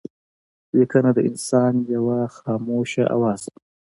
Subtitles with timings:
[0.77, 2.03] لیکنه د انسان یو
[2.37, 3.57] خاموشه آواز دئ.